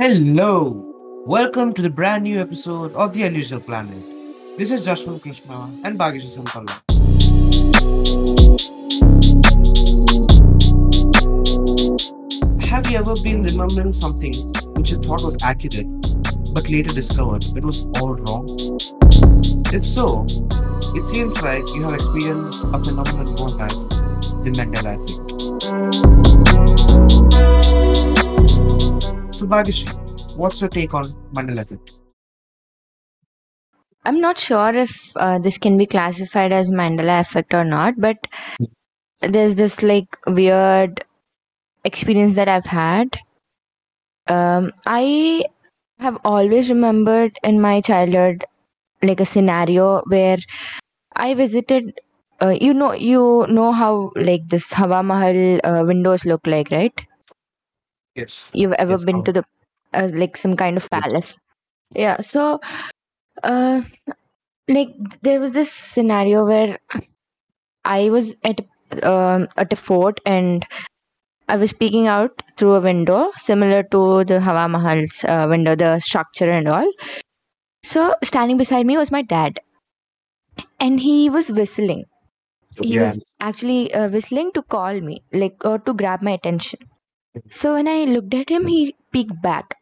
[0.00, 1.24] Hello!
[1.26, 3.98] Welcome to the brand new episode of The Unusual Planet.
[4.56, 6.70] This is Jashwant Krishna and Bhagesh Sampalla.
[12.66, 14.34] Have you ever been remembering something
[14.76, 15.88] which you thought was accurate,
[16.54, 18.46] but later discovered it was all wrong?
[19.74, 20.26] If so,
[20.94, 25.27] it seems like you have experienced a phenomenon known as the Mandela effect.
[29.38, 29.46] So,
[30.36, 31.92] what's your take on Mandela effect?
[34.04, 38.16] I'm not sure if uh, this can be classified as Mandela effect or not, but
[39.20, 41.04] there's this like weird
[41.84, 43.18] experience that I've had.
[44.26, 45.44] Um, I
[46.00, 48.44] have always remembered in my childhood
[49.02, 50.38] like a scenario where
[51.16, 52.00] I visited.
[52.42, 57.07] Uh, you know, you know how like this Hawa Mahal uh, windows look like, right?
[58.18, 58.52] Yes.
[58.52, 59.44] You've ever Yes, been to the
[59.94, 61.14] uh, like some kind of Yes.
[61.14, 61.38] palace?
[61.94, 62.20] Yeah.
[62.20, 62.60] So,
[63.42, 63.82] uh,
[64.68, 64.90] like
[65.22, 66.78] there was this scenario where
[67.84, 68.60] I was at
[69.02, 70.64] um, at a fort and
[71.48, 76.00] I was peeking out through a window similar to the Hawa Mahal's uh, window, the
[76.00, 76.90] structure and all.
[77.84, 79.60] So standing beside me was my dad,
[80.80, 82.04] and he was whistling.
[82.82, 86.80] He yeah, was actually uh, whistling to call me, like or to grab my attention.
[87.50, 89.74] So when I looked at him, he peeked back.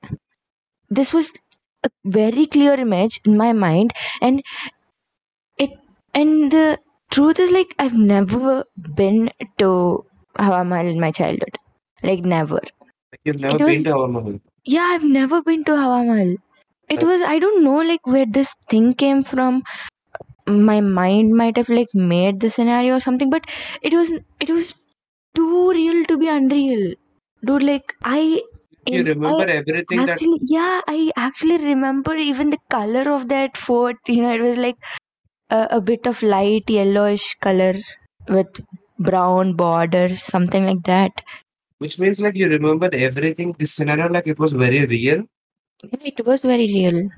[0.90, 1.32] This was
[1.84, 4.42] a very clear image in my mind, and
[5.58, 5.70] it
[6.14, 6.78] and the
[7.10, 10.04] truth is like I've never been to
[10.38, 11.58] Hawa Mahal in my childhood,
[12.02, 12.60] like never.
[13.24, 14.40] you've never It been was to Hawa Mahal.
[14.64, 16.36] yeah, I've never been to Hawa Mahal.
[16.88, 19.62] It was I don't know like where this thing came from.
[20.46, 23.46] My mind might have like made the scenario or something, but
[23.82, 24.74] it was it was
[25.34, 26.94] too real to be unreal,
[27.44, 27.62] dude.
[27.62, 28.42] Like I
[28.90, 33.28] You in- remember I everything that actually yeah I actually remember even the color of
[33.28, 33.96] that fort.
[34.08, 34.76] You know, it was like
[35.50, 37.74] a, a bit of light yellowish color
[38.28, 38.48] with
[38.98, 41.12] brown border something like that.
[41.78, 45.24] which means like you remembered everything this scenario like it was very real
[45.84, 47.08] Yeah, it was very real.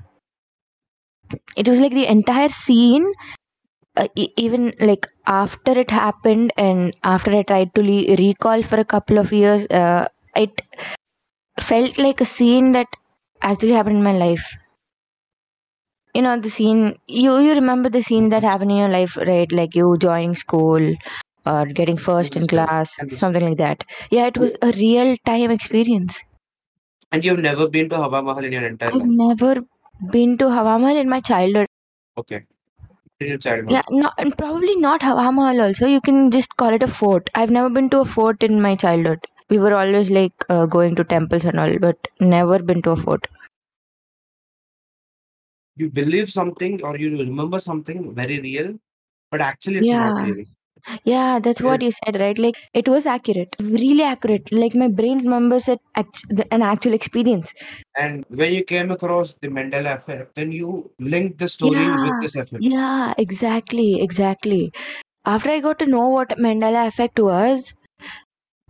[1.55, 3.11] It was like the entire scene,
[3.99, 8.77] uh, e- even like after it happened and after I tried to le- recall for
[8.79, 10.61] a couple of years, uh, it
[11.61, 12.87] felt like a scene that
[13.41, 14.55] actually happened in my life.
[16.13, 19.51] You know, the scene, you, you remember the scene that happened in your life, right?
[19.51, 20.93] Like you joining school
[21.47, 23.83] or getting first in class, something like that.
[24.11, 26.23] Yeah, it was a real time experience.
[27.11, 29.61] and you've never been to Hawa Mahal in your entire I've life never
[30.11, 31.67] been to Hawa Mahal in my childhood.
[32.17, 32.45] okay
[33.21, 35.87] in your childhood Yeah, no, and probably not Hawa Mahal also.
[35.87, 37.29] You can just call it a fort.
[37.35, 39.25] I've never been to a fort in my childhood.
[39.49, 42.95] We were always like uh, going to temples and all, but never been to a
[42.97, 43.27] fort.
[45.75, 48.77] you believe something or you remember something very real
[49.31, 50.19] but actually it's not Yeah.
[50.19, 50.45] real
[51.03, 52.37] Yeah, that's what you said, right?
[52.37, 54.51] Like it was accurate, really accurate.
[54.51, 57.53] Like my brain remembers it, act- the, an actual experience.
[57.97, 62.19] and when you came across the Mandela effect then you linked the story with Yeah,
[62.21, 64.71] this effect yeah, exactly, exactly.
[65.25, 67.73] After I got to know what Mandela effect was,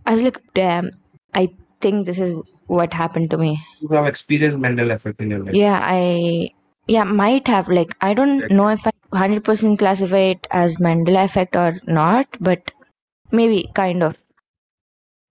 [0.06, 0.92] I was like, damn,
[1.34, 1.50] I
[1.82, 2.34] think this is
[2.68, 3.60] what happened to me.
[3.82, 6.50] you have experienced Mandela effect in your life Yeah, I
[6.96, 11.24] yeah might have like I don't know if I hundred percent classify it as Mandela
[11.26, 12.72] effect or not, but
[13.32, 14.22] maybe kind of.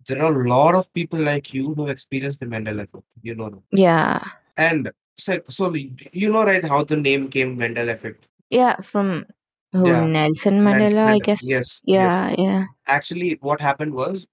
[0.08, 3.34] there are a lot of people like you who have experienced the Mandela effect you
[3.34, 3.62] know.
[3.70, 4.24] Yeah,
[4.56, 9.26] and so, so you know right how the name came Mandela effect yeah, from
[9.72, 11.40] who Yeah, Nelson Mandela, I guess.
[11.42, 12.02] yes, yes.
[12.02, 12.64] Yeah, yeah.
[12.86, 14.26] actually what happened was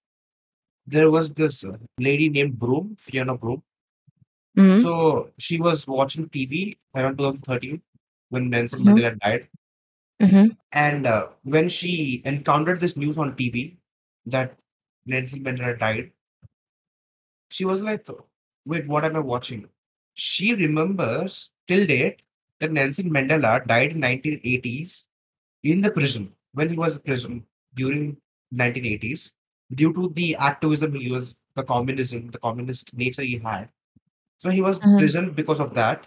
[0.88, 3.63] there was this uh, lady named Broome, Fiona Broome.
[4.57, 7.81] Hmm So she was watching TV around 2013
[8.29, 8.85] when Nelson Mhm.
[8.85, 9.47] Mandela died.
[10.21, 13.77] hmm And uh, when she encountered this news on TV
[14.27, 14.57] that
[15.06, 16.12] Nelson Mandela died,
[17.50, 18.07] she was like,
[18.65, 19.69] wait, what am I watching?
[20.13, 22.21] She remembers till date
[22.59, 25.07] that Nelson Mandela died in 1980s
[25.63, 27.45] in the prison when he was in prison
[27.75, 28.18] during
[28.51, 29.33] 1980s
[29.74, 33.69] due to the activism he was the communism the communist nature he had
[34.37, 34.97] so he was Mhm.
[34.99, 36.05] prisoned because of that.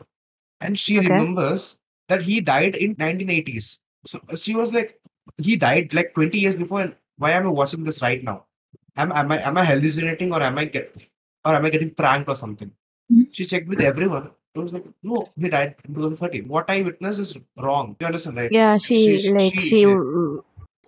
[0.60, 1.08] And she Okay.
[1.08, 1.78] remembers
[2.08, 4.98] that he died in 1980s so she was like
[5.46, 8.44] he died like 20 years before and why am i watching this right now?
[8.96, 10.96] Am, am i am i hallucinating or am i get
[11.44, 12.70] or am i getting pranked or something?
[13.12, 13.26] Mhm.
[13.32, 14.30] she checked with everyone.
[14.54, 17.36] It was like no he died in 2013 what i witnessed is
[17.66, 17.94] wrong.
[17.98, 18.50] Do you understand right?
[18.50, 20.40] Yeah, she, She- like she- she she-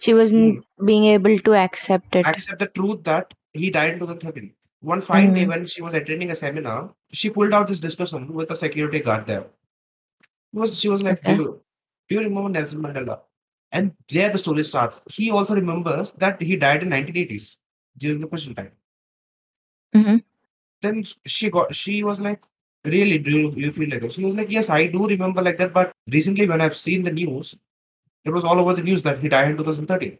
[0.04, 2.26] she, wasn't being able to accept it.
[2.26, 5.48] accept the truth that he died in 2013 One fine day Mhm.
[5.48, 9.26] when she was attending a seminar, she pulled out this discussion with a security guard
[9.26, 9.40] there.
[10.52, 11.62] It was she was like, "Do you
[12.08, 13.20] do you remember Nelson Mandela?"
[13.72, 15.00] And there the story starts.
[15.10, 17.58] He also remembers that he died in 1980s
[17.98, 18.72] during the prison time.
[19.94, 20.24] Mhm.
[20.82, 22.42] Then she got she was like,
[22.84, 23.18] "Really?
[23.18, 25.72] Do you, you feel like that?" She was like, "Yes, I do remember like that."
[25.74, 27.54] But recently, when I've seen the news,
[28.24, 30.18] it was all over the news that he died in 2013.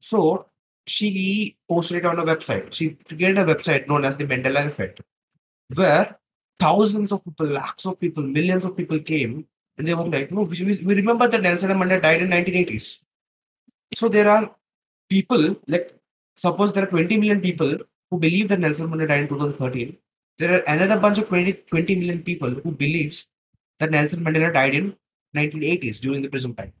[0.00, 0.48] So
[0.90, 2.72] she posted it on a website.
[2.74, 5.00] She created a website known as the Mandela Effect,
[5.74, 6.18] where
[6.58, 9.46] thousands of people, lakhs of people, millions of people came,
[9.78, 12.88] and they were like, "No, we, we remember that Nelson Mandela died in 1980s."
[14.00, 14.54] So there are
[15.08, 15.94] people like
[16.36, 17.76] suppose there are 20 million people
[18.10, 19.96] who believe that Nelson Mandela died in 2013.
[20.38, 23.28] There are another bunch of 20, 20 million people who believes
[23.78, 24.96] that Nelson Mandela died in
[25.36, 26.72] 1980s during the prison time.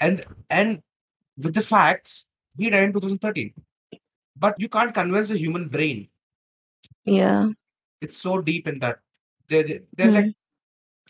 [0.00, 0.82] And and
[1.38, 3.52] with the facts, he died in 2013.
[4.38, 6.08] But you can't convince the human brain.
[7.04, 7.50] Yeah.
[8.00, 8.98] It's so deep in that.
[9.48, 10.34] They're, they're, they're like,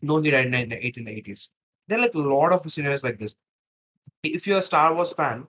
[0.02, 1.48] no, he died in the 1880s.
[1.88, 3.34] There are like a lot of scenarios like this.
[4.22, 5.46] If you're a Star Wars fan,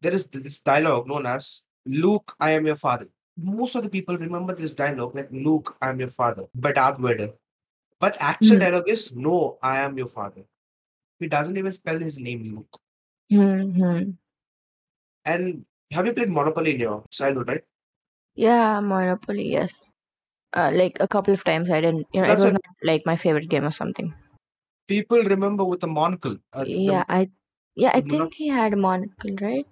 [0.00, 3.06] there is this dialogue known as Luke, I am your father.
[3.38, 6.98] Most of the people remember this dialogue like Luke, I am your father, but Darth
[6.98, 7.30] Vader.
[7.98, 8.60] But actual Mhm.
[8.60, 10.42] dialogue is No, I am your father.
[11.18, 12.80] He doesn't even spell his name Luke.
[13.30, 14.16] Mhm.
[15.26, 17.64] And have you played Monopoly in your childhood, right?
[18.36, 19.90] Yeah, Monopoly, yes.
[20.54, 22.62] Uh, like a couple of times I didn't, you know, it That's was what not
[22.84, 24.14] like my favorite game or something.
[24.88, 26.36] people remember with a monocle.
[26.52, 27.30] Uh, the- the- Yeah, I
[27.74, 29.66] yeah, I the think he had a monocle, right?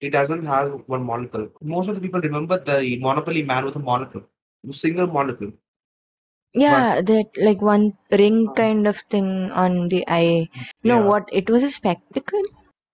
[0.00, 1.48] it doesn't have one monocle.
[1.60, 4.22] Most of the people remember the Monopoly man with a monocle,
[4.68, 5.52] a single monocle.
[6.54, 10.48] Yeah, that like one ring Um, kind of thing on the eye.
[10.82, 11.28] No, Yeah, what?
[11.32, 12.42] It was a spectacle?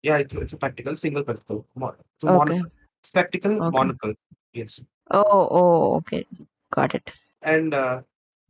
[0.02, 1.66] Yeah, it's, it's a spectacle, single spectacle.
[1.74, 2.38] Mo- it's a Okay.
[2.38, 2.70] monocle.
[3.02, 3.70] Spectacle, Okay.
[3.78, 4.14] monocle.
[4.52, 4.80] Yes.
[5.10, 6.26] Oh, oh, okay.
[6.70, 7.10] Got it.
[7.42, 8.02] And uh,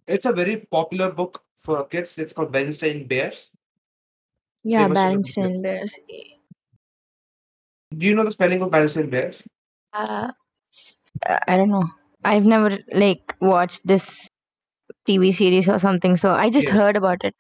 [0.07, 2.19] it's a very popular book for kids.
[2.19, 3.51] It's called Bernstein Bears.
[4.65, 5.27] Yeah, Famous in the book.
[5.27, 5.99] Berenstain Bears.
[7.97, 9.43] Do you know the spelling of Bernstein Bears?
[9.93, 10.31] Uh,
[11.49, 11.85] I don't know.
[12.25, 14.29] I've never like watched this
[15.07, 16.77] TV series or something, so I just Yes.
[16.77, 17.35] heard about it.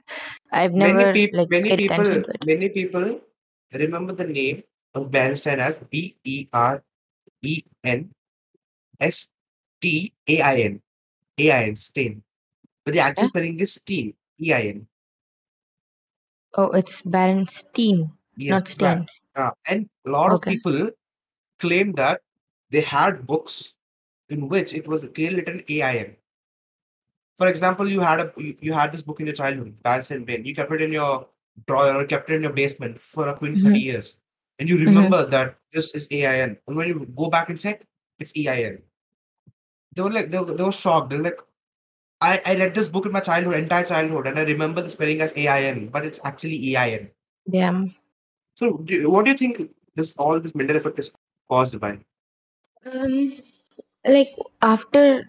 [0.53, 2.47] I've Many never people, like many paid people, attention to it.
[2.47, 3.21] many people
[3.79, 4.63] remember the name
[4.95, 6.83] of Bernstein as B E R
[7.43, 8.11] E N
[9.01, 9.31] S
[9.81, 10.83] T A I N.
[11.39, 12.23] A I N, Stain.
[12.85, 13.29] But the actual Yeah.
[13.29, 14.87] spelling is Steen, E I N.
[16.55, 18.69] Oh, it's Berenstein, Yes, not.
[18.69, 19.07] Stain.
[19.35, 20.57] Uh, and a lot of Okay.
[20.57, 20.91] people
[21.59, 22.21] claim that
[22.71, 23.77] they had books
[24.29, 26.17] in which it was clearly written AIN.
[27.39, 30.27] For example, you had a you, you had this book in your childhood, Bans and
[30.27, 30.45] Bane.
[30.45, 31.27] You kept it in your
[31.67, 33.83] drawer or kept it in your basement for a 20, 30 Mhm.
[33.83, 34.17] years.
[34.59, 36.57] And you remember that this is AIN.
[36.67, 37.85] And when you go back and check,
[38.19, 38.83] it's EIN.
[39.95, 41.11] They were like they were, they were shocked.
[41.11, 41.41] They're like,
[42.21, 45.21] I, I read this book in my childhood, entire childhood, and I remember the spelling
[45.21, 47.11] as AIN, but it's actually EIN.
[47.51, 47.95] Damn.
[48.55, 51.13] So do, what do you think this all this Mandela effect is
[51.51, 51.99] caused by?
[52.87, 53.33] Um,
[54.05, 54.29] like
[54.61, 55.29] after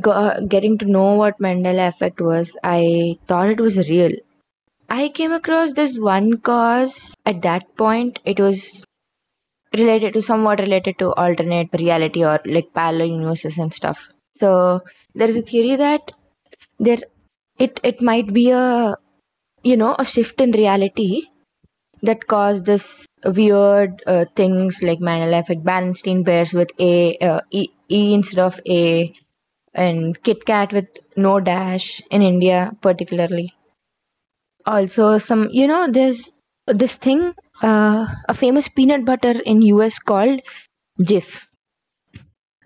[0.00, 4.10] go- getting to know what Mandela effect was, I thought it was real.
[4.94, 8.18] I came across this one cause at that point.
[8.26, 8.84] It was
[9.74, 14.08] related to somewhat related to alternate reality or like parallel universes and stuff.
[14.38, 14.82] So
[15.14, 16.12] there is a theory that
[16.78, 16.98] there
[17.58, 18.94] it it might be a
[19.62, 21.22] you know a shift in reality
[22.02, 27.68] that caused this weird uh, things like Mandela effect, Bernstein bears with a uh, e,
[27.88, 29.10] e instead of a,
[29.72, 33.54] and Kit Kat with no dash in India particularly.
[34.66, 36.32] Also, some you know there's
[36.66, 40.40] this thing, uh, a famous peanut butter in US called
[41.00, 41.46] Jif,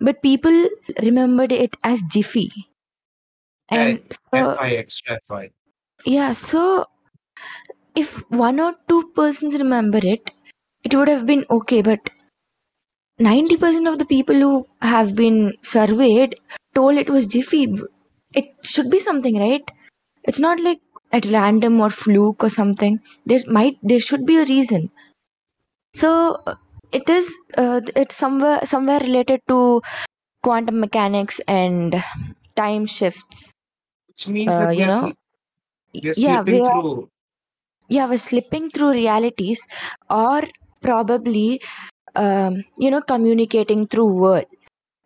[0.00, 0.70] but people
[1.02, 2.50] remembered it as Jiffy.
[3.68, 4.00] And
[4.34, 5.50] so FI.
[6.06, 6.86] yeah, so
[7.94, 10.30] if one or two persons remember it,
[10.84, 11.82] it would have been okay.
[11.82, 12.10] But
[13.18, 16.36] 90% of the people who have been surveyed
[16.74, 17.74] told it was Jiffy.
[18.34, 19.70] It should be something, right?
[20.24, 20.80] It's not like
[21.12, 23.00] at random or fluke or something.
[23.26, 24.90] There might, there should be a reason.
[25.94, 26.42] So
[26.92, 29.82] it is, uh, it's somewhere, somewhere related to
[30.42, 32.02] quantum mechanics and
[32.56, 33.52] time shifts.
[34.08, 35.12] Which means Uh, that you know,
[35.92, 37.08] sli- yeah, slipping we are through.
[37.88, 39.60] yeah we're slipping through realities
[40.10, 40.42] or
[40.80, 41.60] probably
[42.16, 44.46] um, you know communicating through world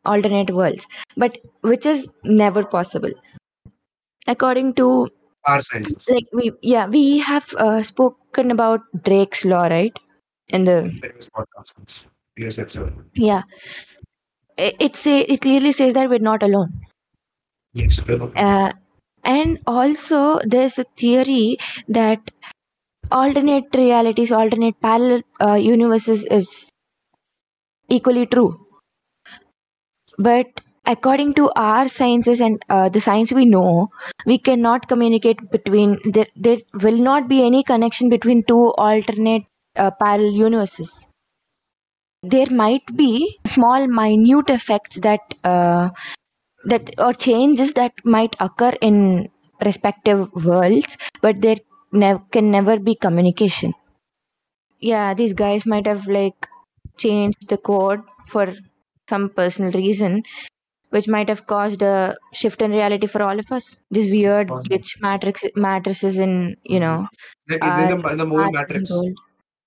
[0.04, 3.12] alternate worlds but which is never possible
[4.26, 5.08] according to
[5.46, 6.06] our senses.
[6.08, 9.98] like we yeah we have uh, spoken about drake's law right
[10.48, 12.06] in the previous podcast.
[12.36, 12.94] Yes, episode.
[13.14, 13.42] yeah
[14.64, 16.72] i- it say it clearly says that we're not alone
[17.72, 18.04] Yes.
[18.06, 18.72] we're not- uh,
[19.24, 22.30] and also there's a theory that
[23.12, 26.68] alternate realities alternate parallel uh, universes is
[27.88, 28.66] equally true
[30.18, 30.60] but
[30.92, 33.88] according to our sciences and uh, the science we know
[34.26, 39.44] we cannot communicate between there, there will not be any connection between two alternate
[39.76, 41.06] uh, parallel universes.
[42.22, 45.90] There might be small minute effects that uh,
[46.64, 49.30] that or changes that might occur in
[49.64, 51.56] respective worlds but there
[52.32, 53.74] can never be communication.
[54.80, 56.48] Yeah these guys might have like
[56.96, 58.52] changed the code for
[59.08, 60.22] some personal reason
[60.90, 63.80] which might have caused a shift in reality for all of us.
[63.90, 67.06] These weird glitch matrix matrices in you know
[67.60, 68.90] uh, the, the movie Matrix.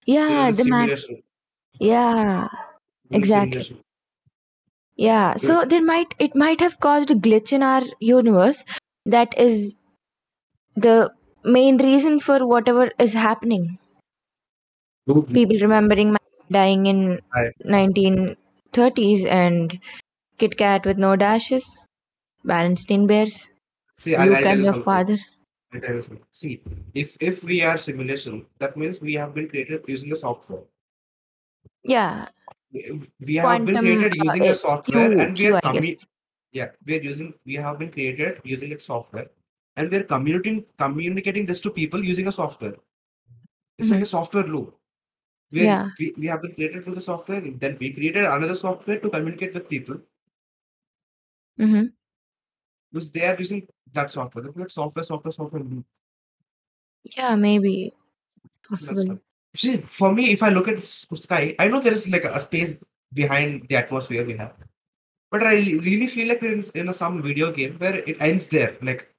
[0.05, 0.89] yeah the mat
[1.79, 2.47] yeah
[3.11, 3.77] exactly.
[4.95, 8.63] yeah so there might it might have caused a glitch in our universe
[9.05, 9.77] that is
[10.75, 11.11] the
[11.43, 13.77] main reason for whatever is happening.
[15.33, 16.15] People remembering
[16.51, 17.19] dying in
[17.65, 19.79] 1930s and
[20.43, 21.73] kit kat with no dashes
[22.51, 23.43] Berenstain bears
[23.95, 25.17] See, I'll, I'll your father
[25.73, 26.19] you.
[26.31, 26.62] See,
[26.93, 30.63] if if we are simulation, that means we have been created using a software.
[31.83, 32.27] yeah
[33.19, 36.05] We have been created uh, using a eh, software, q and we q are commu-
[36.51, 37.33] yeah, we are using.
[37.45, 39.27] We have been created using a software,
[39.75, 42.75] and we are communicating communicating this to people using a software.
[43.79, 44.77] It's like a software loop.
[45.51, 45.89] We, Yeah.
[46.00, 47.41] we we have been created with the software.
[47.41, 50.01] Then we created another software to communicate with people
[51.60, 51.86] mm-hmm.
[52.91, 54.45] because they are using that software.
[54.45, 55.86] It's like software, software, software loop.
[57.17, 57.93] yeah maybe
[58.67, 59.19] possible
[59.55, 62.39] See, for me, if I look at the sky, I know there is like a
[62.39, 62.74] space
[63.13, 64.55] behind the atmosphere we have,
[65.29, 68.48] but I really feel like we're in, in a, some video game where it ends
[68.48, 68.75] there.
[68.81, 69.13] Like,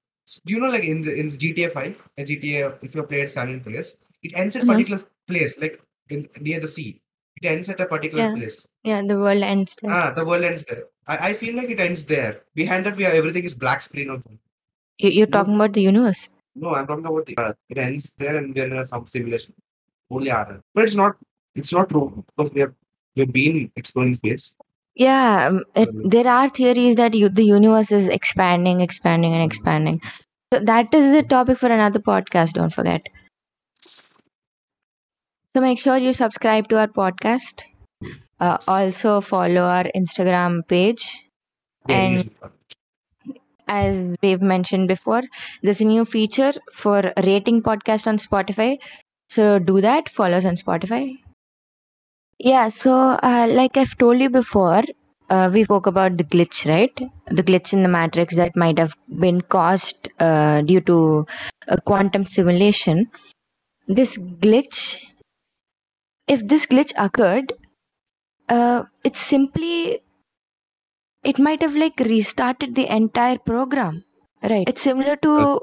[0.44, 3.48] do you know, like in the in GTA Five, a GTA, if you played San
[3.48, 4.72] Andreas, it ends at a Mhm.
[4.72, 7.00] particular place, like in near the sea.
[7.42, 8.34] It ends at a particular Yeah.
[8.36, 8.66] place.
[8.84, 10.84] yeah the world ends there Ah, the world ends there.
[11.06, 12.34] I, I feel like it ends there.
[12.54, 14.38] Behind that, we have everything is black screen or something.
[14.98, 15.38] you, you're No.
[15.38, 16.22] talking about the universe
[16.64, 17.56] No, I'm talking about the Earth.
[17.68, 19.54] It ends there, and we're in a, some simulation.
[20.10, 20.60] Only Earth.
[20.74, 21.16] But it's not.
[21.60, 22.74] It's not true because we have
[23.16, 24.46] we've been exploring space.
[25.02, 26.10] yeah um, it, Mhm.
[26.14, 29.96] there are theories that you, the universe is expanding expanding and expanding
[30.52, 33.08] so that is the topic for another podcast don't forget
[35.54, 37.62] so make sure you subscribe to our podcast.
[38.40, 41.28] Uh, also follow our instagram page.
[41.88, 42.30] And
[43.68, 45.22] as we've mentioned before
[45.62, 48.78] there's a new feature for rating podcast on spotify.
[49.30, 50.08] So do that.
[50.08, 51.18] Follow us on spotify.
[52.38, 54.82] Yeah so uh, like i've told you before
[55.30, 56.94] uh, we spoke about the glitch right?
[57.28, 61.26] The glitch in the matrix that might have been caused uh, due to
[61.68, 63.10] a quantum simulation.
[63.88, 65.00] This glitch
[66.28, 67.52] if this glitch occurred
[68.48, 70.00] uh, it's simply
[71.24, 74.04] it might have like restarted the entire program
[74.42, 74.68] right?
[74.68, 75.60] It's similar to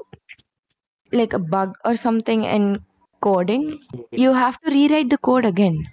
[1.12, 2.84] like a bug or something in
[3.22, 3.80] coding.
[4.10, 5.86] You have to rewrite the code again.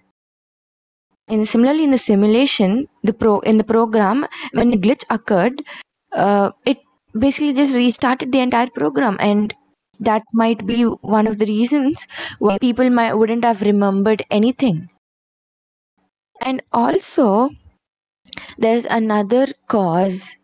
[1.29, 5.63] And similarly in the simulation the pro in the program when a glitch occurred
[6.11, 6.79] uh, it
[7.17, 9.53] basically just restarted the entire program and
[9.99, 12.07] that might be one of the reasons
[12.39, 14.89] why people might wouldn't have remembered anything
[16.41, 17.49] and also
[18.59, 20.37] there's another cause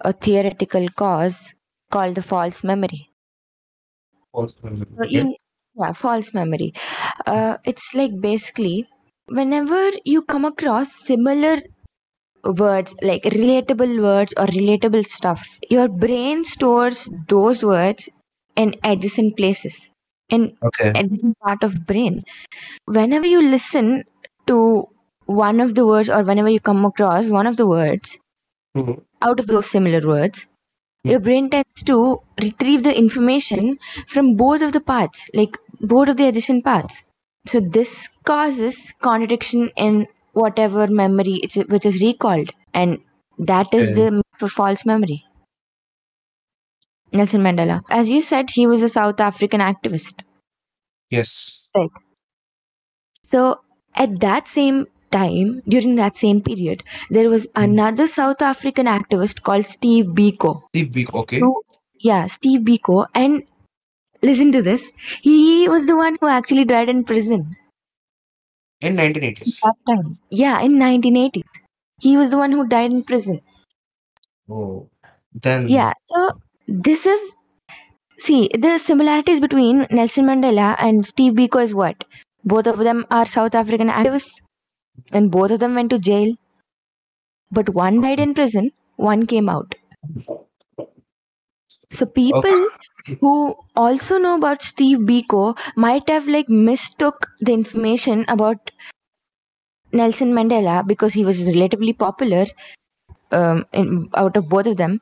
[0.00, 1.54] a theoretical cause
[1.90, 3.10] called the false memory
[4.30, 4.62] false
[4.96, 5.08] So memory.
[5.08, 5.34] in
[5.74, 6.72] yeah, false memory.
[7.26, 8.88] Uh, it's like basically
[9.26, 11.58] whenever you come across similar
[12.44, 18.08] words, like relatable words or relatable stuff, your brain stores those words
[18.56, 19.90] in adjacent places,
[20.28, 20.90] in Okay.
[20.94, 22.24] adjacent part of brain.
[22.86, 24.04] Whenever you listen
[24.46, 24.86] to
[25.26, 28.18] one of the words or whenever you come across one of the words
[28.76, 29.02] Mhm.
[29.22, 30.46] out of those similar words,
[31.04, 31.10] Hmm.
[31.12, 33.78] your brain tends to retrieve the information
[34.08, 37.02] from both of the parts, like both of the adjacent parts.
[37.46, 42.98] So this causes contradiction in whatever memory it's, which is recalled, and
[43.38, 43.94] that is Okay.
[43.94, 45.24] the for false memory.
[47.12, 50.22] Nelson Mandela, as you said, he was a South African activist.
[51.10, 51.66] Yes.
[51.74, 51.90] Right.
[53.24, 53.60] So
[53.96, 57.62] at that same time, during that same period, there was Hmm.
[57.64, 60.62] another South African activist called Steve Biko.
[60.68, 61.14] Steve Biko.
[61.22, 61.38] Okay.
[61.40, 61.62] who
[62.00, 63.44] yeah steve biko and
[64.22, 64.90] listen to this
[65.22, 67.56] he was the one who actually died in prison
[68.80, 69.60] In 1980s.
[69.62, 71.44] that time yeah in 1980
[72.00, 73.40] he was the one who died in prison
[74.48, 74.88] Oh,
[75.32, 76.30] then yeah so
[76.72, 77.20] this is
[78.18, 82.04] see the similarities between nelson mandela and steve biko is what?
[82.44, 84.40] Both of them are south african activists
[85.12, 86.34] and both of them went to jail.
[87.52, 89.76] But one died in prison one came out.
[91.92, 92.66] So people
[93.20, 98.72] who also know about steve biko might have like mistook the information about
[99.98, 102.44] nelson mandela because he was relatively popular
[103.32, 105.00] um, in, out of both of them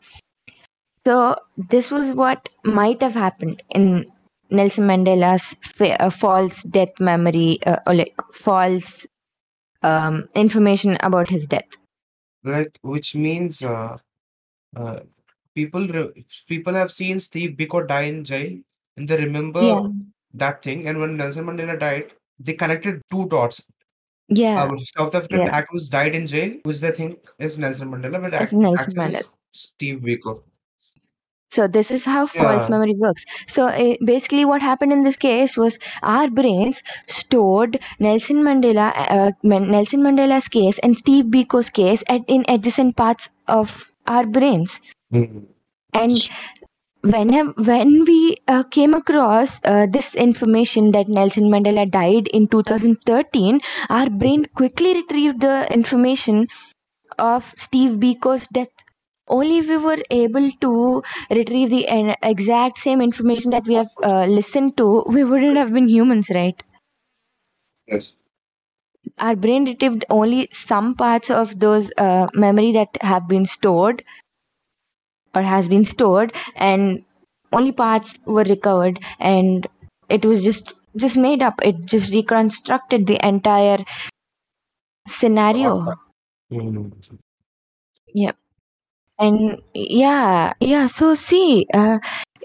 [1.07, 1.37] so
[1.71, 4.07] this was what might have happened in
[4.51, 9.07] Nelson Mandela's fa- uh, false death memory uh, or like false
[9.83, 11.69] um, information about his death.
[12.45, 13.97] like which means uh,
[14.77, 15.01] uh,
[15.55, 18.53] people re- people have seen Steve Biko die in jail
[18.97, 19.89] and they remember Yeah.
[20.35, 20.87] that thing.
[20.89, 23.63] And when Nelson Mandela died, they connected two dots.
[24.29, 25.61] Yeah, Our South African yeah.
[25.61, 29.01] activist died in jail, which they think is Nelson Mandela, but It's act- Nelson actually
[29.17, 29.29] Mandela.
[29.53, 30.43] Steve Biko.
[31.51, 32.69] So this is how false Yeah.
[32.69, 33.25] memory works.
[33.49, 39.33] So uh, basically, what happened in this case was our brains stored Nelson Mandela, uh,
[39.43, 44.81] Man- Nelson Mandela's case and Steve Biko's case at in adjacent parts of our brains.
[45.13, 45.47] Mm.
[45.95, 46.29] and
[47.03, 47.29] when
[47.69, 54.09] when we uh, came across uh, this information that Nelson Mandela died in 2013 our
[54.11, 56.49] brain quickly retrieved the information
[57.19, 58.73] of Steve Biko's death
[59.31, 61.85] only if we were able to retrieve the
[62.35, 66.63] exact same information that we have uh, listened to we wouldn't have been humans right
[67.87, 68.15] Yes.
[69.19, 74.03] our brain retrieved only some parts of those uh, memory that have been stored
[75.35, 77.05] or has been stored and
[77.53, 79.67] only parts were recovered and
[80.09, 83.79] it was just just made up it just reconstructed the entire
[85.17, 85.73] scenario
[86.51, 86.91] Mm.
[89.21, 91.99] And yeah yeah so see uh,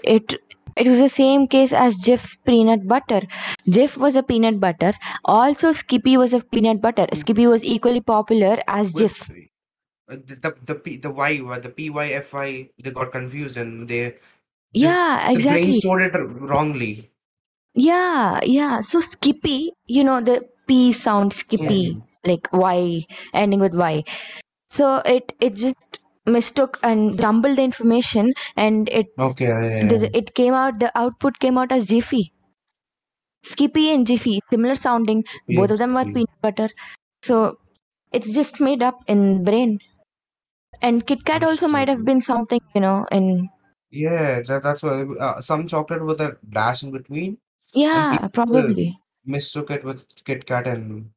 [0.04, 0.34] it
[0.76, 3.22] it was the same case as Jif peanut butter.
[3.66, 4.92] Jif was a peanut butter.
[5.24, 7.06] Also, Skippy was a peanut butter.
[7.12, 7.16] Mm.
[7.16, 9.30] Skippy was equally popular as Jif.
[9.30, 9.48] With,
[10.10, 13.10] uh, the the the P, the Y uh, the P Y F I they got
[13.10, 14.16] confused and they
[14.76, 15.72] just Yeah, the brain exactly.
[15.72, 16.14] stored it
[16.52, 17.10] wrongly.
[17.74, 18.80] Yeah, yeah.
[18.80, 22.02] So Skippy, you know, the P sound Skippy, Mm.
[22.24, 24.04] like Y, ending with Y.
[24.70, 30.10] So it it just mistook and jumbled the information, and it Okay, yeah, the, yeah.
[30.14, 30.78] it came out.
[30.80, 32.32] The output came out as Jiffy.
[33.44, 35.24] Skippy and Jiffy, similar sounding.
[35.48, 36.12] Both of them were PhD.
[36.12, 36.68] peanut butter.
[37.22, 37.58] So
[38.12, 39.78] it's just made up in brain.
[40.82, 42.06] And Kit Kat also might have Understood.
[42.06, 43.48] been something, you know, in
[43.90, 47.38] Yeah, that, that's why uh, some chocolate with a dash in between,
[47.92, 50.66] and yeah, people probably, mistook it with Kit Kat.
[50.66, 51.10] And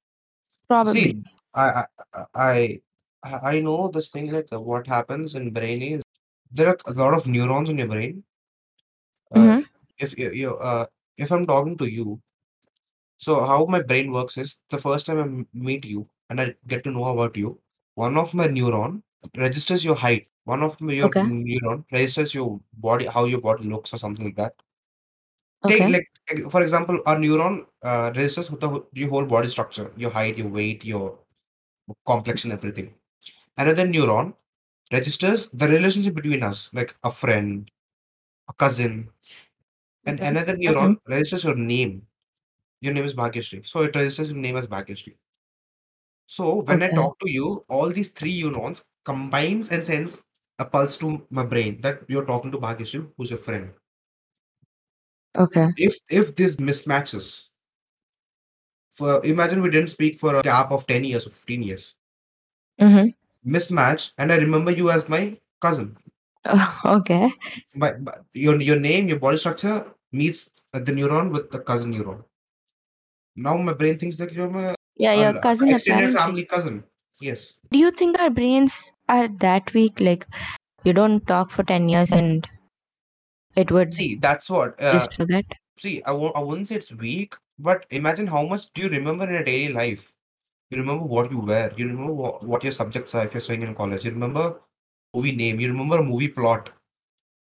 [0.68, 0.94] probably.
[0.94, 2.82] see, I I I I
[3.24, 6.02] I know this thing like uh, what happens in brain is
[6.52, 8.24] there are a lot of neurons in your brain.
[9.32, 9.62] Uh, Mm-hmm.
[9.98, 10.86] if you, you uh
[11.18, 12.22] if I'm talking to you,
[13.18, 16.56] so how my brain works is the first time I m- meet you and I
[16.68, 17.62] get to know about you,
[17.96, 19.04] one of my neuron
[19.38, 20.28] registers your height.
[20.46, 21.24] One of my, your Okay.
[21.24, 24.54] neuron registers your body, how your body looks, or something like that.
[25.68, 25.90] Take Okay.
[25.90, 30.12] like ex- for example, our neuron uh, registers the wh- your whole body structure, your
[30.12, 31.20] height, your weight, your
[32.06, 32.96] complexion, everything.
[33.60, 34.34] Another neuron
[34.92, 37.70] registers the relationship between us, like a friend,
[38.48, 39.10] a cousin,
[40.06, 40.28] and Mhm.
[40.30, 42.08] another neuron registers your name.
[42.80, 45.18] Your name is Bhagyashree, so it registers your name as Bhagyashree.
[46.26, 46.96] So when I Okay.
[46.96, 50.24] talk to you, all these three neurons combines and sends
[50.60, 53.74] a pulse to my brain that you're talking to Bhagyashree, who's your friend.
[55.36, 55.68] Okay.
[55.76, 57.50] If if this mismatches,
[58.92, 61.96] for imagine we didn't speak for a gap of 10 years or 15 years.
[62.80, 63.10] Mm-hmm.
[63.46, 65.98] Mismatch, and I remember you as my cousin.
[66.86, 67.32] okay.
[67.76, 72.24] But, but your your name, your body structure meets the neuron with the cousin neuron.
[73.36, 76.84] Now my brain thinks that you're my Yeah, your uh, cousin extended family cousin.
[77.22, 77.54] Yes.
[77.72, 80.00] Do you think our brains are that weak?
[80.00, 80.26] Like,
[80.84, 82.48] you don't talk for 10 years and
[83.56, 84.82] it would See, that's what.
[84.82, 85.46] Uh, just forget?
[85.78, 86.36] see, I won't.
[86.36, 89.74] I wouldn't say it's weak, but imagine how much do you remember in a daily
[89.74, 90.14] life?
[90.70, 91.72] You remember what you wear.
[91.76, 94.06] You remember what, what your subjects are if you're studying in college.
[94.06, 94.62] You remember
[95.16, 95.60] movie name.
[95.60, 96.70] You remember movie plot.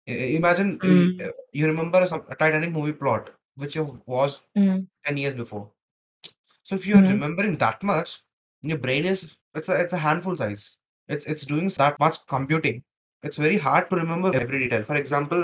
[0.07, 1.21] I- Imagine Mm.
[1.27, 4.88] uh, you remember some a Titanic movie plot which you've watched Mm.
[5.05, 5.71] ten years before.
[6.63, 7.09] So if you're Mhm.
[7.13, 8.19] remembering that much,
[8.61, 10.77] your brain is it's a it's a handful size.
[11.07, 12.83] It's it's doing that much computing.
[13.23, 14.83] It's very hard to remember every detail.
[14.83, 15.43] For example,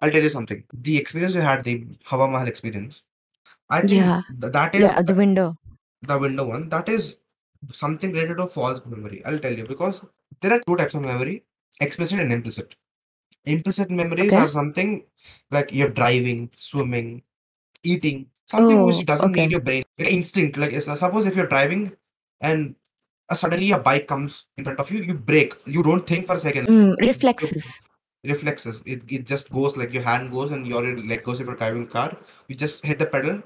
[0.00, 0.64] I'll tell you something.
[0.72, 3.02] The experience you had, the Hawa Mahal experience,
[3.68, 4.22] I think Yeah.
[4.40, 5.58] th- that is Yeah, the, window.
[6.02, 6.68] The window one.
[6.68, 7.16] That is
[7.72, 9.24] something related to false memory.
[9.24, 10.02] I'll tell you because
[10.40, 11.44] there are two types of memory:
[11.80, 12.76] explicit and implicit.
[13.44, 14.36] Implicit memories Okay.
[14.42, 15.04] are something
[15.50, 17.22] like you're driving, swimming,
[17.84, 19.42] eating, something Oh, which doesn't okay.
[19.42, 19.84] need your brain.
[19.98, 20.56] Like instinct.
[20.56, 21.92] Like suppose if you're driving
[22.40, 22.74] and
[23.32, 25.54] suddenly a bike comes in front of you, you brake.
[25.64, 26.66] You don't think for a second.
[26.68, 27.80] Mm, You- reflexes.
[28.24, 28.82] reflexes.
[28.86, 31.84] It, it just goes like your hand goes and your leg goes if you're driving
[31.84, 32.16] a car.
[32.48, 33.42] You just hit the pedal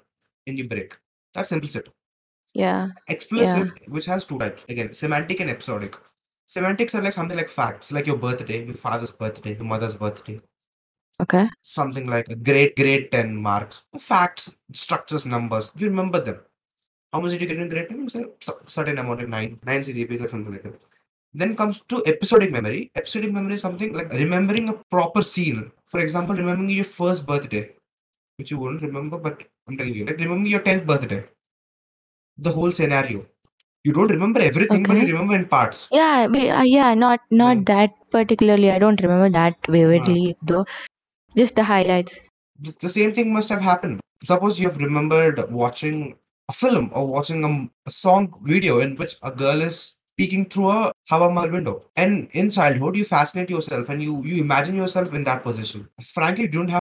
[0.46, 0.96] and you brake.
[1.34, 1.90] That's implicit.
[2.54, 2.88] Yeah.
[3.08, 4.64] Explicit, which has two types.
[4.68, 5.96] Again, semantic and episodic.
[6.46, 10.40] Semantics are like something like facts, like your birthday, your father's birthday, your mother's birthday.
[11.20, 11.48] Okay.
[11.62, 13.82] Something like a great, great 10 marks.
[13.98, 15.70] Facts, structures, numbers.
[15.76, 16.40] You remember them.
[17.12, 18.02] How much did you get in grade 10?
[18.02, 20.80] You say "Cer- certain amount, like 9, 9 CGPs, like something like that.
[21.34, 22.90] Then comes to episodic memory.
[22.96, 25.70] Episodic memory is something like remembering a proper scene.
[25.86, 27.74] For example, remembering your first birthday,
[28.36, 31.24] which you wouldn't remember, but I'm telling you, like remember your 10th birthday,
[32.40, 33.26] the whole scenario.
[33.84, 35.88] You don't remember everything, but you remember in parts.
[35.90, 37.38] Yeah, uh, yeah, not Yeah.
[37.42, 38.70] not that particularly.
[38.70, 40.64] I don't remember that vividly though.
[41.36, 42.18] Just the highlights.
[42.80, 44.00] The same thing must have happened.
[44.24, 46.16] Suppose you have remembered watching
[46.48, 50.92] a film or watching a song video in which a girl is peeking through a
[51.08, 51.84] Hawa window.
[51.96, 55.88] And in childhood, you fascinate yourself and you, you imagine yourself in that position.
[56.04, 56.80] Frankly, you don't have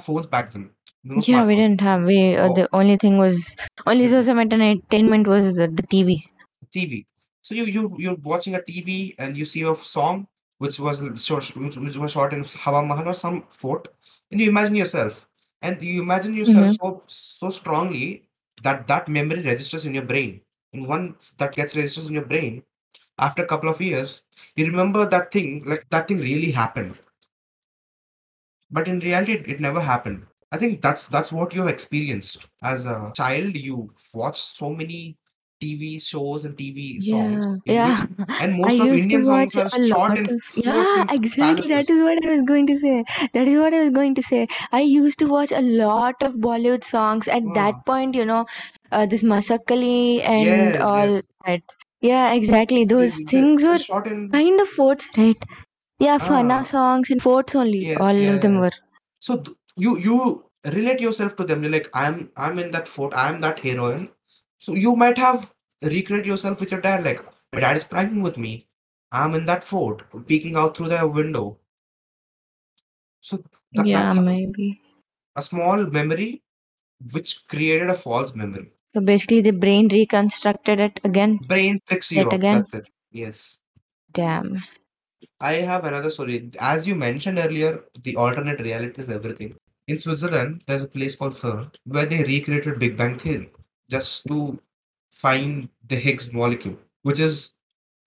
[0.00, 0.70] phones back then.
[1.06, 1.56] No Yeah, we smartphones.
[1.56, 2.04] didn't have.
[2.04, 3.54] We uh, Oh, the only thing was
[3.86, 6.24] only source of entertainment was the, the TV.
[6.72, 7.06] TV.
[7.42, 10.26] So you you you're watching a TV and you see a song
[10.58, 13.88] which was l- short, which, which was shot in Hawa Mahal or some fort,
[14.30, 15.28] and you imagine yourself,
[15.62, 16.76] and you imagine yourself Mm-hmm.
[16.80, 18.28] so so strongly
[18.62, 20.40] that that memory registers in your brain,
[20.72, 22.62] and once that gets registered in your brain,
[23.18, 24.22] after a couple of years,
[24.56, 26.98] you remember that thing like that thing really happened,
[28.70, 30.26] but in reality, it, it never happened.
[30.52, 33.56] I think that's that's what you have experienced as a child.
[33.56, 35.18] You watched so many
[35.60, 38.06] TV shows and TV songs Yeah, in which yeah.
[38.38, 40.30] and I most of used to Indian songs are a shot lot of.
[40.64, 41.68] forts Yeah, exactly.
[41.68, 41.90] That palaces.
[41.90, 43.04] is what I was going to say.
[43.34, 44.46] That is what I was going to say.
[44.72, 48.14] I used to watch a lot of Bollywood songs at Ah, that point.
[48.14, 48.46] You know,
[48.92, 51.16] uh, this Masakali and yes, yes.
[51.16, 51.60] all that.
[52.00, 52.84] Yeah, exactly.
[52.84, 55.36] Those they, things they're were shot in kind of forts, right?
[56.00, 57.88] Yeah, Fanaa ah, songs and forts only.
[57.88, 58.72] yes, All of them were.
[59.20, 61.62] So th- you you relate yourself to them.
[61.62, 63.12] You're like, I'm I'm in that fort.
[63.16, 64.10] I'm that heroine.
[64.58, 67.04] So you might have recreate yourself with your dad.
[67.04, 68.66] Like, my dad is pranking with me.
[69.12, 71.58] I'm in that fort, peeking out through the window.
[73.20, 74.80] So that Yeah, that's maybe.
[75.36, 76.42] a small memory
[77.12, 78.72] which created a false memory.
[78.94, 82.62] So basically, the brain reconstructed it again, Brain tricks you again.
[82.62, 82.90] That's it.
[83.10, 83.58] Yes.
[84.12, 84.62] Damn.
[85.40, 86.50] I have another story.
[86.60, 89.56] As you mentioned earlier, the alternate reality is everything.
[89.88, 93.50] In Switzerland, there's a place called CERN where they recreated Big Bang Theory
[93.88, 94.58] just to
[95.12, 97.52] find the Higgs molecule, which is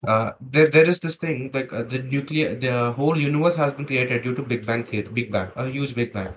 [0.05, 0.67] uh, there.
[0.67, 4.35] There is this thing like uh, the nuclear, the whole universe has been created due
[4.35, 6.33] to Big Bang Theory, Big Bang, a huge Big Bang.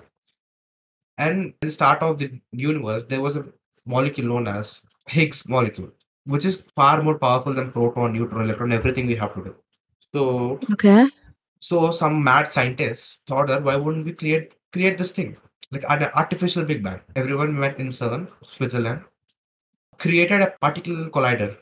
[1.17, 3.45] And the start of the universe, there was a
[3.85, 5.91] molecule known as Higgs molecule,
[6.25, 9.51] which is far more powerful than proton, neutron, electron, everything we have today.
[10.13, 11.07] So Okay.
[11.67, 15.37] So some mad scientists thought that why wouldn't we create create this thing
[15.71, 16.99] like an artificial Big Bang?
[17.15, 19.03] Everyone went in CERN, Switzerland,
[19.97, 21.55] created a particle collider.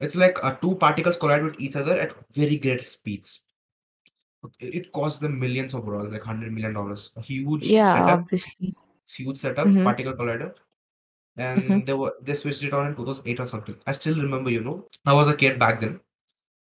[0.00, 3.42] It's like uh, two particles collide with each other at very great speeds.
[4.58, 7.12] It cost them millions of dollars, like hundred million dollars.
[7.16, 8.74] A huge Yeah, setup, obviously.
[9.08, 9.84] huge setup, Mm-hmm.
[9.84, 10.52] particle collider,
[11.38, 11.72] Mm-hmm.
[11.72, 13.76] and they were they switched it on in 2008 or something.
[13.86, 16.00] I still remember, you know, I was a kid back then,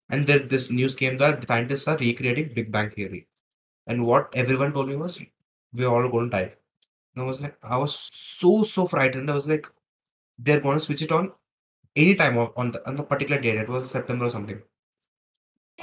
[0.10, 3.28] and then this news came that scientists are recreating Big Bang theory.
[3.88, 5.20] And what everyone told me was,
[5.74, 6.56] we're all going to die.
[7.16, 9.30] And I was like, I was so, so frightened.
[9.30, 9.68] I was like,
[10.38, 11.32] they're going to switch it on
[11.96, 13.58] anytime on on the, on the particular date.
[13.58, 14.62] It was September or something.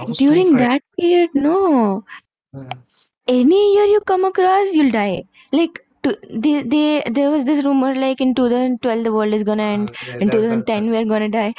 [0.01, 2.05] Was so During that period, no.
[2.57, 2.65] Uh,
[3.29, 5.25] Any year you come across, you'll die.
[5.53, 6.17] Like to,
[6.47, 9.91] they, they, there was this rumor like in 2012 the world is gonna end.
[9.91, 11.55] uh, yeah, In that, that, 2010 we're gonna die.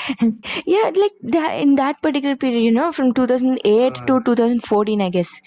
[0.66, 5.10] yeah, like that in that particular period, you know, from 2008 uh, to 2014, I
[5.10, 5.42] guess,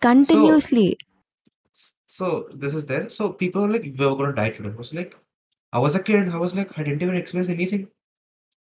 [0.00, 0.98] continuously.
[2.06, 3.08] so this is there.
[3.10, 4.70] So people were like, we're going to die today.
[4.70, 5.16] I was like,
[5.72, 6.28] I was a kid.
[6.28, 7.88] I was like, I didn't even experience anything.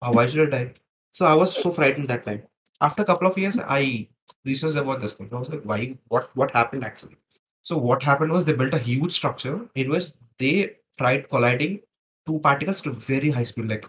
[0.01, 0.73] Uh, why should I die?
[1.11, 2.43] So I was so frightened that time.
[2.81, 4.09] After a couple of years, I
[4.45, 5.29] researched about this thing.
[5.33, 5.97] I was like, why?
[6.07, 6.29] What?
[6.35, 7.17] What happened actually?
[7.65, 10.03] So what happened was they built a huge structure in which
[10.37, 11.79] they tried colliding
[12.27, 13.67] two particles to very high speed.
[13.67, 13.87] Like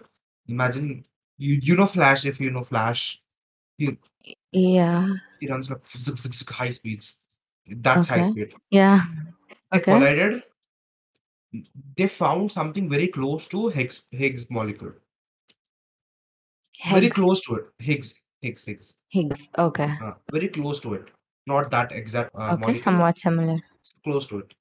[0.49, 1.05] imagine
[1.37, 3.23] you you know Flash if you know Flash,
[3.77, 3.99] he,
[4.53, 5.13] Yeah.
[5.41, 7.17] he runs like zig, high speeds.
[7.67, 8.55] That's high speed.
[8.71, 9.01] Yeah.
[9.73, 9.93] They Okay.
[9.93, 10.43] collided.
[11.99, 14.95] They found something very close to Higgs Higgs molecule.
[16.91, 17.65] very close to it.
[17.79, 18.97] Higgs, Higgs, Higgs.
[19.09, 19.49] Higgs.
[19.59, 19.93] Okay.
[20.03, 21.11] Uh, very close to it.
[21.47, 22.61] Not that exact uh, Okay.
[22.61, 23.59] molecule, Somewhat similar.
[24.05, 24.55] close to it.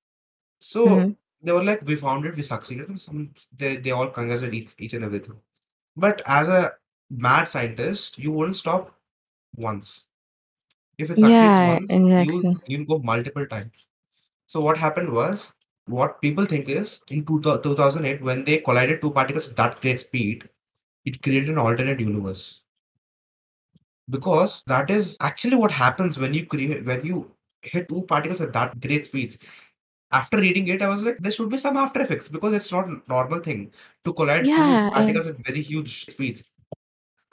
[0.62, 1.18] So Mhm.
[1.42, 2.90] they were like, we found it, we succeeded.
[2.90, 5.40] and Some they, they all congratulated each, each and everything.
[5.98, 6.72] But as a
[7.10, 8.96] mad scientist, you wouldn't stop
[9.56, 10.06] once.
[10.98, 13.88] If it succeeds Yeah, once, you'll you'll go multiple times.
[14.48, 15.52] So what happened was,
[15.88, 20.00] what people think is in two, 2008 when they collided two particles at that great
[20.02, 20.50] speed,
[21.06, 22.62] it created an alternate universe.
[24.10, 28.54] Because that is actually what happens when you create when you hit two particles at
[28.54, 29.40] that great speeds.
[30.12, 32.88] After reading it, I was like, there should be some after effects because it's not
[32.88, 33.72] a normal thing
[34.04, 34.86] to collide two Yeah.
[34.86, 36.44] and- particles at very huge speeds.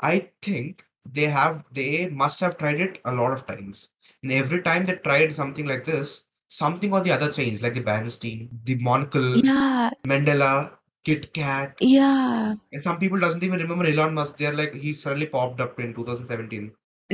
[0.00, 3.88] I think they have they must have tried it a lot of times.
[4.22, 7.80] And every time they tried something like this, something or the other changed, like the
[7.80, 9.90] Bernstein, the monocle, Yeah.
[10.06, 10.72] Mandela,
[11.04, 11.76] Kit Kat.
[11.80, 12.54] Yeah.
[12.72, 14.36] And some people doesn't even remember Elon Musk.
[14.38, 16.72] They're like he suddenly popped up in 2017.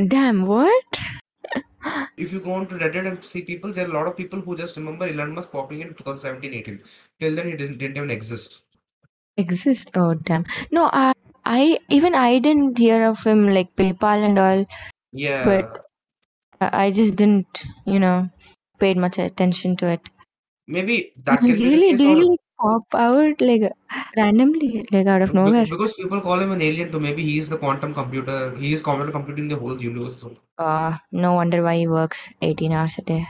[0.08, 0.42] Damn.
[0.44, 1.00] What?
[2.16, 4.40] If you go on to Reddit and see people, there are a lot of people
[4.40, 6.80] who just remember Elon Musk popping in 2017-18.
[7.20, 8.62] Till then, he didn't, didn't even exist.
[9.36, 9.90] Exist?
[9.94, 10.44] Oh damn.
[10.70, 10.90] No.
[10.92, 11.12] I.
[11.44, 14.66] I even I didn't hear of him like PayPal and all.
[15.12, 15.86] Yeah, But
[16.60, 18.28] I just didn't, you know,
[18.78, 20.10] paid much attention to it.
[20.66, 22.86] maybe that can be the really, case.
[22.86, 25.66] did he Or like pop out like randomly, like out of nowhere?
[25.68, 27.00] because people call him an alien too.
[27.00, 28.54] Maybe he is the quantum computer.
[28.56, 30.20] He is quantum computing the whole universe.
[30.20, 33.26] So, Uh, no wonder why he works 18 hours a day.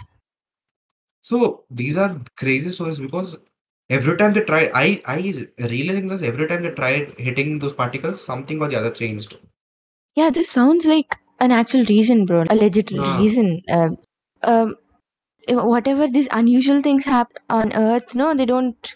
[1.23, 3.37] so these are crazy stories because
[3.91, 5.17] every time they try, I I
[5.73, 6.23] really think this.
[6.23, 9.39] Every time they tried hitting those particles, something or the other changed.
[10.15, 12.45] Yeah, this sounds like an actual reason, bro.
[12.51, 13.17] A legit Yeah.
[13.17, 13.63] reason.
[13.69, 13.91] Uh,
[14.43, 14.77] um,
[15.49, 18.95] whatever these unusual things happen on Earth, no, they don't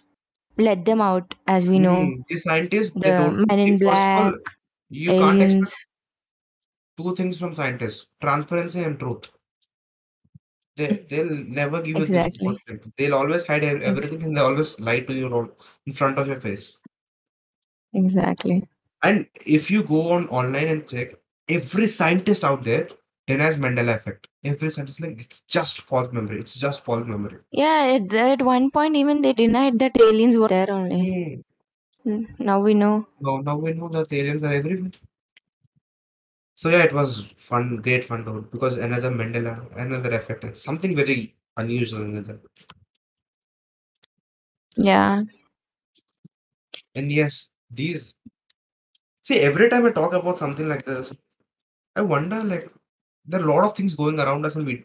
[0.56, 1.96] let them out, as we know.
[1.96, 3.48] Mm, the scientists they The don't.
[3.48, 4.34] Men in Black,
[4.90, 5.86] you can't expect
[6.96, 9.28] two things from scientists: transparency and truth.
[10.76, 12.92] They they'll never give you this content.
[12.96, 15.48] They'll always hide everything and they always lie to you all
[15.86, 16.78] in front of your face.
[17.94, 18.66] Exactly.
[19.02, 21.14] And if you go on online and check,
[21.48, 22.88] every scientist out there
[23.26, 24.28] denies Mandela effect.
[24.44, 26.40] Every scientist like it's just false memory.
[26.40, 27.38] It's just false memory.
[27.50, 31.44] Yeah, at, at one point, even they denied that aliens were there only.
[32.06, 33.06] Mm, Now we know.
[33.20, 34.90] Now now we know that aliens are everywhere.
[36.54, 41.34] So yeah, it was fun, great fun to because another Mandela, another effect, something very
[41.56, 42.02] unusual.
[42.02, 42.40] Another.
[44.76, 45.22] Yeah.
[46.94, 48.14] And yes, these
[49.22, 51.12] see every time I talk about something like this,
[51.96, 52.70] I wonder like
[53.24, 54.84] there are a lot of things going around us and we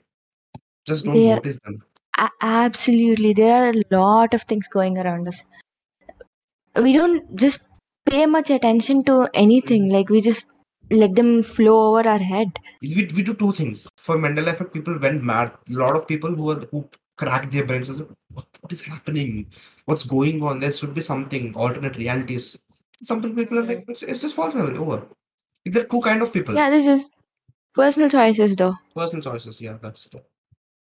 [0.86, 1.84] just don't There, notice them.
[2.18, 5.46] a- absolutely, there are a lot of things going around us.
[6.76, 7.68] We don't just
[8.10, 9.90] pay much attention to anything.
[9.90, 9.92] Mm.
[9.92, 10.46] Like we just
[10.90, 12.60] let them flow over our head.
[12.82, 13.88] We, we do two things.
[13.98, 15.52] For Mandela effect, people went mad.
[15.70, 17.88] A lot of people who are who cracked their brains.
[17.88, 19.48] said, What, what is happening?
[19.86, 20.60] What's going on?
[20.60, 22.58] There should be something alternate realities.
[23.04, 23.90] Some people are like mm.
[23.90, 24.78] it's, it's just false memory.
[24.78, 25.08] Over.
[25.66, 26.56] There are two kind of people.
[26.56, 27.10] Yeah, this is
[27.78, 28.76] personal choices, though.
[28.96, 29.62] Personal choices.
[29.62, 30.22] Yeah, that's true.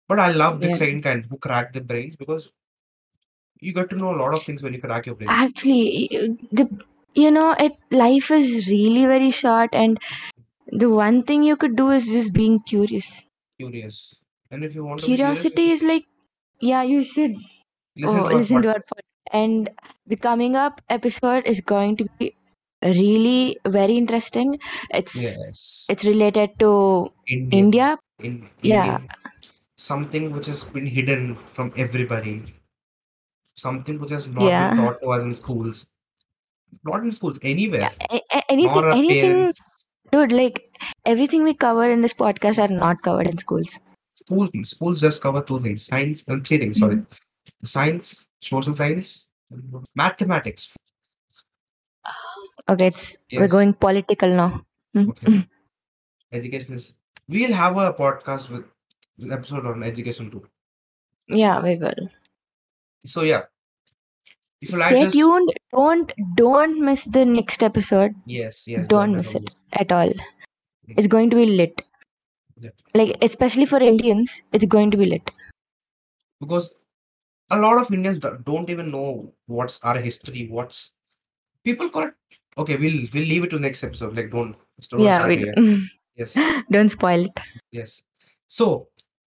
[0.09, 0.74] But I love the Yeah.
[0.85, 2.52] second kind who crack the brains because
[3.61, 5.28] you get to know a lot of things when you crack your brain.
[5.30, 6.09] Actually,
[6.52, 6.68] the
[7.14, 9.98] you know, it life is really very short, and
[10.68, 13.22] the one thing you could do is just being curious.
[13.59, 14.14] Curious.
[14.50, 16.04] And if you want to be curious, Curiosity is like,
[16.61, 17.37] yeah, you should
[17.96, 18.82] listen oh, to our listen to our podcast.
[18.92, 19.32] podcast.
[19.32, 19.70] And
[20.06, 22.35] the coming up episode is going to be
[22.88, 24.59] really very interesting.
[24.90, 25.87] It's Yes.
[25.90, 27.64] it's related to Indian.
[27.64, 27.99] India.
[28.22, 29.01] In Yeah.
[29.77, 32.55] Something which has been hidden from everybody.
[33.55, 35.87] Something which has not been taught to us in schools.
[36.85, 37.81] Not in schools, anywhere.
[37.81, 38.07] Yeah.
[38.11, 39.61] a- a- anything, anything, parents.
[40.12, 40.33] dude.
[40.33, 43.79] Like everything we cover in this podcast are not covered in schools.
[44.14, 45.85] School, schools just cover two things.
[45.87, 46.96] Science and three things, sorry.
[46.96, 47.66] Mm-hmm.
[47.66, 49.29] Science, social science,
[49.94, 50.75] mathematics.
[52.68, 53.50] Okay, it's we're Yes.
[53.50, 54.64] going political now.
[54.94, 55.11] Hmm.
[55.11, 55.46] Okay.
[56.33, 56.94] Education is
[57.29, 58.64] we'll have a podcast with
[59.33, 60.44] episode on education too.
[61.29, 62.09] Yeah, we will.
[63.05, 63.42] So yeah.
[64.62, 65.52] If you like Stay this, tuned.
[65.72, 68.14] Don't don't miss the next episode.
[68.26, 70.12] yes, yes, Don't miss it at all.
[70.88, 71.83] It's going to be lit.
[72.59, 72.70] Yeah.
[72.94, 75.31] Like especially for Indians, it's going to be lit.
[76.40, 76.66] because
[77.50, 80.92] a lot of Indians do- don't even know what's our history, what's
[81.68, 82.14] people call it.
[82.64, 84.16] Okay, we'll we'll leave it to next episode.
[84.16, 84.57] Like don't
[84.90, 85.55] don't yeah, start we here.
[86.20, 86.35] Yes,
[86.74, 87.40] don't spoil it.
[87.79, 88.02] yes.
[88.48, 88.88] So,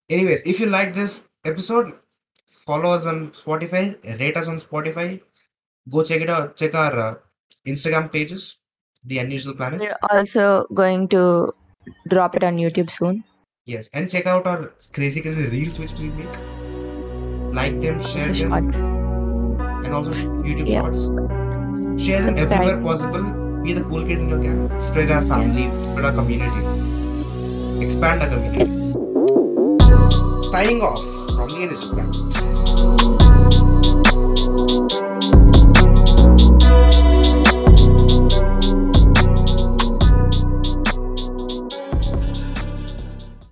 [0.09, 1.95] anyways, if you like this episode,
[2.67, 3.87] follow us on Spotify,
[4.21, 5.09] rate us on Spotify.
[5.91, 6.55] Go check it out.
[6.57, 7.15] Check our uh,
[7.67, 8.59] Instagram pages.
[9.05, 9.81] The Unusual Planet.
[9.81, 11.53] We're also going to
[12.09, 13.23] drop it on YouTube soon.
[13.65, 16.39] Yes, and check out our crazy crazy reels which we make.
[17.61, 18.53] Like them, share Also them,
[19.85, 20.13] and also
[20.51, 20.83] YouTube Yeah.
[20.83, 21.46] shorts.
[21.99, 22.53] Share Subscribe.
[22.53, 23.63] everywhere possible.
[23.63, 24.81] Be the cool kid in your gang.
[24.81, 26.63] Spread our family, spread our community.
[27.85, 28.67] Expand our community.
[30.51, 31.01] Signing off
[31.37, 33.26] from the Planet.